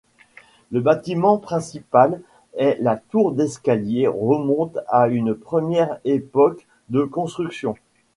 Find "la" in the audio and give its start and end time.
2.79-2.97